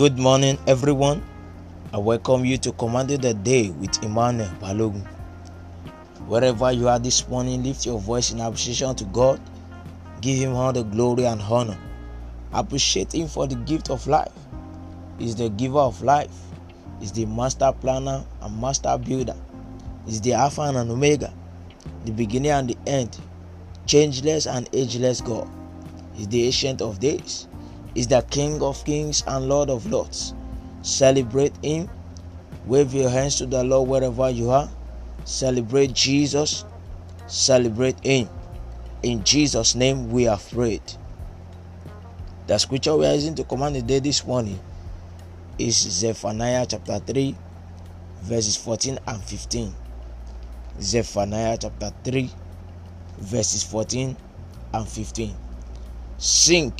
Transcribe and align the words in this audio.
Good 0.00 0.18
morning, 0.18 0.56
everyone. 0.66 1.22
I 1.92 1.98
welcome 1.98 2.46
you 2.46 2.56
to 2.56 2.72
Commanding 2.72 3.20
the 3.20 3.34
Day 3.34 3.68
with 3.68 4.02
Emmanuel 4.02 4.48
Balogun. 4.58 5.06
Wherever 6.26 6.72
you 6.72 6.88
are 6.88 6.98
this 6.98 7.28
morning, 7.28 7.62
lift 7.62 7.84
your 7.84 8.00
voice 8.00 8.32
in 8.32 8.40
appreciation 8.40 8.94
to 8.94 9.04
God. 9.04 9.38
Give 10.22 10.38
Him 10.38 10.54
all 10.54 10.72
the 10.72 10.84
glory 10.84 11.26
and 11.26 11.42
honor. 11.42 11.76
Appreciate 12.50 13.12
Him 13.12 13.28
for 13.28 13.46
the 13.46 13.56
gift 13.56 13.90
of 13.90 14.06
life. 14.06 14.32
He's 15.18 15.36
the 15.36 15.50
giver 15.50 15.80
of 15.80 16.00
life. 16.00 16.32
He's 16.98 17.12
the 17.12 17.26
master 17.26 17.70
planner 17.70 18.24
and 18.40 18.58
master 18.58 18.96
builder. 18.96 19.36
He's 20.06 20.22
the 20.22 20.32
Alpha 20.32 20.62
and 20.62 20.78
Omega, 20.78 21.30
the 22.06 22.12
beginning 22.12 22.52
and 22.52 22.70
the 22.70 22.78
end, 22.86 23.18
changeless 23.84 24.46
and 24.46 24.66
ageless 24.72 25.20
God. 25.20 25.46
He's 26.14 26.28
the 26.28 26.46
Ancient 26.46 26.80
of 26.80 27.00
Days. 27.00 27.49
He's 28.00 28.08
the 28.08 28.22
King 28.30 28.62
of 28.62 28.82
Kings 28.86 29.22
and 29.26 29.46
Lord 29.46 29.68
of 29.68 29.84
Lords. 29.84 30.32
Celebrate 30.80 31.52
Him. 31.62 31.90
Wave 32.64 32.94
your 32.94 33.10
hands 33.10 33.36
to 33.36 33.44
the 33.44 33.62
Lord 33.62 33.90
wherever 33.90 34.30
you 34.30 34.48
are. 34.48 34.70
Celebrate 35.26 35.92
Jesus. 35.92 36.64
Celebrate 37.26 38.02
Him. 38.02 38.26
In 39.02 39.22
Jesus' 39.22 39.74
name 39.74 40.10
we 40.10 40.26
are 40.26 40.38
prayed. 40.38 40.80
The 42.46 42.56
scripture 42.56 42.96
we 42.96 43.04
are 43.04 43.12
using 43.12 43.34
to 43.34 43.44
command 43.44 43.76
the 43.76 43.82
day 43.82 43.98
this 43.98 44.24
morning 44.24 44.58
is 45.58 45.76
Zephaniah 45.76 46.64
chapter 46.66 47.00
3, 47.00 47.36
verses 48.22 48.56
14 48.56 48.98
and 49.06 49.22
15. 49.22 49.74
Zephaniah 50.80 51.58
chapter 51.60 51.92
3, 52.04 52.30
verses 53.18 53.62
14 53.62 54.16
and 54.72 54.88
15. 54.88 55.36
Sing, 56.16 56.72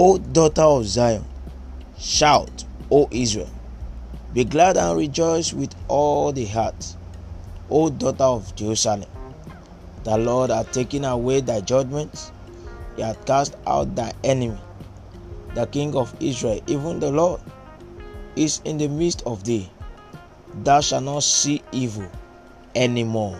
O 0.00 0.16
daughter 0.16 0.62
of 0.62 0.86
Zion, 0.86 1.24
shout, 1.98 2.64
O 2.88 3.08
Israel. 3.10 3.50
Be 4.32 4.44
glad 4.44 4.76
and 4.76 4.96
rejoice 4.96 5.52
with 5.52 5.74
all 5.88 6.30
the 6.32 6.44
heart, 6.44 6.94
O 7.68 7.90
daughter 7.90 8.22
of 8.22 8.54
Jerusalem. 8.54 9.10
The 10.04 10.16
Lord 10.16 10.50
hath 10.50 10.70
taken 10.70 11.04
away 11.04 11.40
thy 11.40 11.62
judgments, 11.62 12.30
he 12.94 13.02
hath 13.02 13.26
cast 13.26 13.56
out 13.66 13.96
thy 13.96 14.12
enemy. 14.22 14.60
The 15.56 15.66
King 15.66 15.96
of 15.96 16.14
Israel, 16.20 16.60
even 16.68 17.00
the 17.00 17.10
Lord, 17.10 17.40
is 18.36 18.60
in 18.64 18.78
the 18.78 18.86
midst 18.86 19.24
of 19.26 19.42
thee. 19.42 19.68
Thou 20.62 20.80
shalt 20.80 21.02
not 21.02 21.24
see 21.24 21.60
evil 21.72 22.08
anymore. 22.76 23.36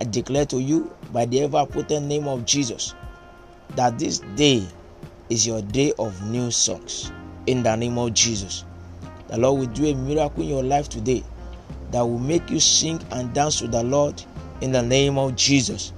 I 0.00 0.04
declare 0.06 0.46
to 0.46 0.58
you 0.58 0.96
by 1.12 1.26
the 1.26 1.42
ever 1.42 1.64
potent 1.64 2.06
name 2.06 2.26
of 2.26 2.44
Jesus 2.44 2.96
that 3.76 4.00
this 4.00 4.18
day 4.34 4.66
is 5.30 5.46
your 5.46 5.62
day 5.62 5.92
of 5.98 6.22
new 6.26 6.50
songs 6.50 7.10
in 7.46 7.62
the 7.62 7.74
name 7.76 7.96
of 7.98 8.12
Jesus. 8.12 8.64
The 9.28 9.38
Lord 9.38 9.58
will 9.60 9.74
do 9.74 9.86
a 9.86 9.94
miracle 9.94 10.42
in 10.42 10.48
your 10.48 10.62
life 10.62 10.88
today 10.88 11.24
that 11.90 12.02
will 12.02 12.18
make 12.18 12.50
you 12.50 12.60
sing 12.60 13.00
and 13.10 13.32
dance 13.32 13.58
to 13.60 13.68
the 13.68 13.82
Lord 13.82 14.22
in 14.60 14.72
the 14.72 14.82
name 14.82 15.16
of 15.16 15.34
Jesus. 15.34 15.92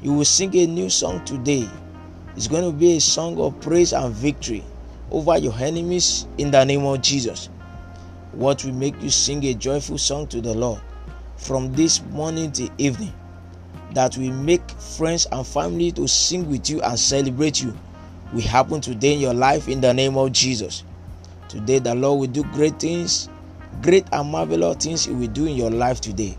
You 0.00 0.12
will 0.12 0.24
sing 0.24 0.56
a 0.56 0.66
new 0.66 0.90
song 0.90 1.24
today. 1.24 1.68
It's 2.36 2.46
going 2.46 2.64
to 2.64 2.72
be 2.76 2.96
a 2.96 3.00
song 3.00 3.38
of 3.40 3.60
praise 3.60 3.92
and 3.92 4.14
victory 4.14 4.64
over 5.10 5.36
your 5.38 5.54
enemies 5.54 6.26
in 6.38 6.50
the 6.50 6.64
name 6.64 6.84
of 6.84 7.02
Jesus. 7.02 7.48
What 8.32 8.64
will 8.64 8.72
make 8.72 9.00
you 9.02 9.10
sing 9.10 9.44
a 9.44 9.54
joyful 9.54 9.98
song 9.98 10.28
to 10.28 10.40
the 10.40 10.54
Lord 10.54 10.80
from 11.36 11.72
this 11.74 12.00
morning 12.02 12.52
to 12.52 12.70
evening? 12.78 13.12
That 13.92 14.16
will 14.16 14.32
make 14.32 14.70
friends 14.70 15.26
and 15.30 15.46
family 15.46 15.92
to 15.92 16.08
sing 16.08 16.48
with 16.48 16.70
you 16.70 16.80
and 16.80 16.98
celebrate 16.98 17.60
you 17.62 17.76
will 18.32 18.42
happen 18.42 18.80
today 18.80 19.14
in 19.14 19.20
your 19.20 19.34
life 19.34 19.68
in 19.68 19.80
the 19.80 19.92
name 19.92 20.16
of 20.16 20.32
Jesus. 20.32 20.84
Today, 21.48 21.78
the 21.78 21.94
Lord 21.94 22.20
will 22.20 22.26
do 22.28 22.44
great 22.52 22.78
things, 22.80 23.28
great 23.82 24.06
and 24.12 24.30
marvelous 24.30 24.76
things 24.76 25.04
He 25.04 25.12
will 25.12 25.28
do 25.28 25.46
in 25.46 25.56
your 25.56 25.70
life 25.70 26.00
today 26.00 26.36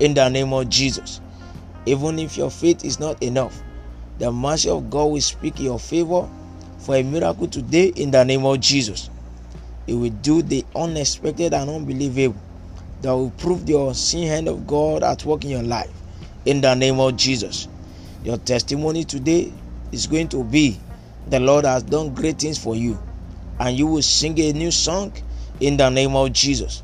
in 0.00 0.14
the 0.14 0.28
name 0.28 0.52
of 0.52 0.68
Jesus. 0.68 1.20
Even 1.86 2.18
if 2.18 2.36
your 2.36 2.50
faith 2.50 2.84
is 2.84 2.98
not 2.98 3.22
enough, 3.22 3.62
the 4.18 4.30
mercy 4.32 4.68
of 4.68 4.90
God 4.90 5.06
will 5.06 5.20
speak 5.20 5.60
your 5.60 5.78
favor 5.78 6.28
for 6.78 6.96
a 6.96 7.02
miracle 7.02 7.46
today 7.46 7.86
in 7.96 8.10
the 8.10 8.24
name 8.24 8.44
of 8.44 8.60
Jesus. 8.60 9.08
It 9.86 9.94
will 9.94 10.10
do 10.10 10.42
the 10.42 10.66
unexpected 10.74 11.54
and 11.54 11.70
unbelievable 11.70 12.40
that 13.02 13.12
will 13.12 13.30
prove 13.30 13.66
the 13.66 13.78
unseen 13.78 14.26
hand 14.26 14.48
of 14.48 14.66
God 14.66 15.02
at 15.04 15.24
work 15.24 15.44
in 15.44 15.50
your 15.50 15.62
life 15.62 15.92
in 16.44 16.60
the 16.60 16.74
name 16.74 16.98
of 16.98 17.16
Jesus. 17.16 17.68
Your 18.24 18.38
testimony 18.38 19.04
today 19.04 19.52
is 19.92 20.06
going 20.06 20.28
to 20.28 20.42
be 20.42 20.80
the 21.26 21.40
Lord 21.40 21.64
has 21.64 21.82
done 21.82 22.14
great 22.14 22.38
things 22.38 22.58
for 22.58 22.76
you, 22.76 22.98
and 23.58 23.76
you 23.76 23.86
will 23.86 24.02
sing 24.02 24.38
a 24.38 24.52
new 24.52 24.70
song 24.70 25.12
in 25.60 25.76
the 25.76 25.88
name 25.90 26.14
of 26.14 26.32
Jesus. 26.32 26.82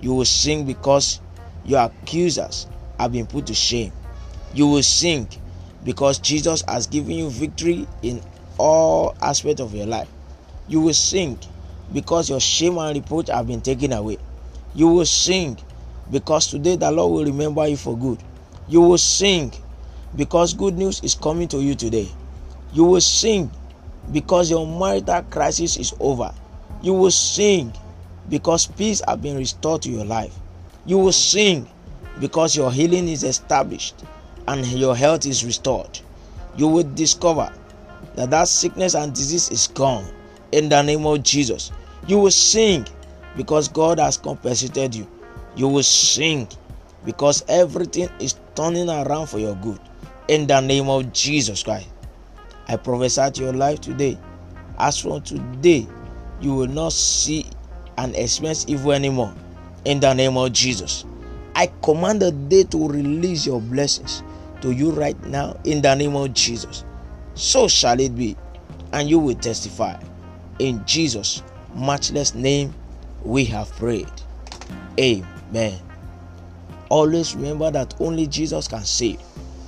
You 0.00 0.14
will 0.14 0.24
sing 0.24 0.64
because 0.64 1.20
your 1.64 1.80
accusers 1.80 2.66
have 2.98 3.12
been 3.12 3.26
put 3.26 3.46
to 3.46 3.54
shame. 3.54 3.92
You 4.52 4.68
will 4.68 4.82
sing 4.82 5.28
because 5.82 6.18
Jesus 6.18 6.62
has 6.68 6.86
given 6.86 7.12
you 7.12 7.30
victory 7.30 7.88
in 8.02 8.22
all 8.58 9.16
aspects 9.20 9.60
of 9.60 9.74
your 9.74 9.86
life. 9.86 10.08
You 10.68 10.80
will 10.80 10.94
sing 10.94 11.38
because 11.92 12.30
your 12.30 12.40
shame 12.40 12.78
and 12.78 12.96
reproach 12.96 13.28
have 13.28 13.46
been 13.46 13.60
taken 13.60 13.92
away. 13.92 14.18
You 14.74 14.88
will 14.88 15.06
sing 15.06 15.58
because 16.10 16.48
today 16.48 16.76
the 16.76 16.90
Lord 16.90 17.12
will 17.12 17.24
remember 17.24 17.66
you 17.66 17.76
for 17.76 17.96
good. 17.96 18.22
You 18.68 18.80
will 18.80 18.98
sing 18.98 19.52
because 20.14 20.54
good 20.54 20.74
news 20.74 21.00
is 21.02 21.14
coming 21.14 21.48
to 21.48 21.60
you 21.60 21.74
today. 21.74 22.10
You 22.72 22.84
will 22.84 23.00
sing 23.00 23.50
because 24.12 24.50
your 24.50 24.66
marital 24.66 25.22
crisis 25.22 25.76
is 25.76 25.94
over. 26.00 26.32
You 26.82 26.94
will 26.94 27.10
sing 27.10 27.72
because 28.28 28.66
peace 28.66 29.02
has 29.06 29.18
been 29.18 29.36
restored 29.36 29.82
to 29.82 29.90
your 29.90 30.04
life. 30.04 30.34
You 30.86 30.98
will 30.98 31.12
sing 31.12 31.68
because 32.20 32.56
your 32.56 32.70
healing 32.72 33.08
is 33.08 33.24
established 33.24 34.04
and 34.46 34.66
your 34.66 34.94
health 34.96 35.26
is 35.26 35.44
restored. 35.44 36.00
You 36.56 36.68
will 36.68 36.84
discover 36.94 37.52
that 38.14 38.30
that 38.30 38.48
sickness 38.48 38.94
and 38.94 39.12
disease 39.12 39.50
is 39.50 39.66
gone 39.68 40.06
in 40.52 40.68
the 40.68 40.82
name 40.82 41.04
of 41.06 41.22
Jesus. 41.22 41.72
You 42.06 42.18
will 42.18 42.30
sing 42.30 42.86
because 43.36 43.68
God 43.68 43.98
has 43.98 44.16
compensated 44.16 44.94
you. 44.94 45.08
You 45.56 45.68
will 45.68 45.82
sing 45.82 46.48
because 47.04 47.44
everything 47.48 48.08
is 48.20 48.36
turning 48.54 48.88
around 48.88 49.28
for 49.28 49.38
your 49.38 49.56
good 49.56 49.80
in 50.28 50.46
the 50.46 50.60
name 50.60 50.88
of 50.88 51.12
Jesus 51.12 51.62
Christ. 51.62 51.88
I 52.68 52.76
prophesy 52.76 53.30
to 53.30 53.42
your 53.42 53.52
life 53.52 53.80
today. 53.80 54.18
As 54.78 54.98
from 54.98 55.22
today, 55.22 55.86
you 56.40 56.54
will 56.54 56.66
not 56.66 56.92
see 56.92 57.46
and 57.98 58.14
experience 58.16 58.64
evil 58.68 58.92
anymore 58.92 59.34
in 59.84 60.00
the 60.00 60.12
name 60.12 60.36
of 60.36 60.52
Jesus. 60.52 61.04
I 61.54 61.70
command 61.82 62.20
the 62.20 62.32
day 62.32 62.64
to 62.64 62.88
release 62.88 63.46
your 63.46 63.60
blessings 63.60 64.22
to 64.60 64.72
you 64.72 64.90
right 64.90 65.20
now 65.26 65.58
in 65.64 65.82
the 65.82 65.94
name 65.94 66.16
of 66.16 66.32
Jesus. 66.32 66.84
So 67.34 67.68
shall 67.68 68.00
it 68.00 68.16
be, 68.16 68.36
and 68.92 69.08
you 69.08 69.18
will 69.18 69.36
testify. 69.36 70.00
In 70.58 70.84
Jesus' 70.86 71.42
matchless 71.74 72.34
name, 72.34 72.74
we 73.22 73.44
have 73.46 73.70
prayed. 73.72 74.10
Amen. 74.98 75.78
Always 76.88 77.34
remember 77.34 77.70
that 77.70 77.94
only 78.00 78.26
Jesus 78.26 78.68
can 78.68 78.84
save 78.84 79.20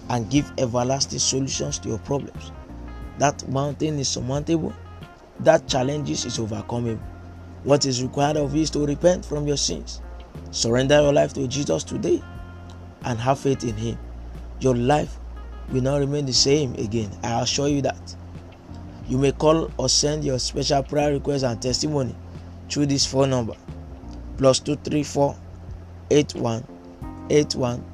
and 0.09 0.31
give 0.31 0.51
everlasting 0.59 1.19
solutions 1.19 1.79
to 1.81 1.89
your 1.89 1.99
problems. 1.99 2.53
That 3.19 3.49
mountain 3.49 3.99
is 3.99 4.09
surmountable, 4.09 4.75
that 5.41 5.67
challenges 5.67 6.25
is 6.25 6.39
overcomable. 6.39 7.01
What 7.65 7.87
is 7.87 8.03
required 8.03 8.37
of 8.37 8.55
you 8.55 8.63
is 8.63 8.71
to 8.71 8.87
repent 8.87 9.25
from 9.25 9.47
your 9.47 9.57
sins, 9.57 10.01
surrender 10.51 11.01
your 11.01 11.13
life 11.13 11.33
to 11.35 11.49
Jesus 11.49 11.83
today, 11.85 12.23
and 13.05 13.19
have 13.19 13.41
faith 13.41 13.65
in 13.65 13.77
Him. 13.77 13.99
Your 14.61 14.77
life 14.77 15.19
will 15.71 15.83
not 15.83 15.99
remain 15.99 16.27
the 16.27 16.33
same 16.33 16.75
again. 16.75 17.11
I 17.23 17.43
assure 17.43 17.69
you 17.69 17.83
that. 17.83 18.17
You 19.09 19.19
may 19.19 19.33
call 19.33 19.71
or 19.79 19.89
send 19.89 20.25
your 20.25 20.39
special 20.39 20.83
prayer 20.83 21.13
request 21.13 21.45
and 21.45 21.61
testimony 21.61 22.15
through 22.69 22.87
this 22.87 23.07
phone 23.07 23.31
number 23.31 23.55
plus 24.37 24.59
234 24.61 25.37
81 26.11 26.67
81 27.31 27.85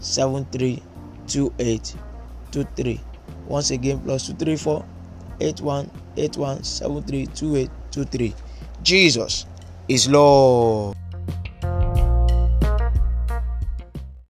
73 0.00 0.82
28 1.26 1.94
23. 2.52 3.00
Once 3.44 3.70
again, 3.70 4.00
plus 4.00 4.26
234 4.26 4.86
81 5.40 5.90
81 6.16 6.62
73 6.64 7.26
28 7.28 7.72
23. 7.92 8.36
Jesus 8.82 9.46
is 9.88 10.08
Lord. 10.08 10.94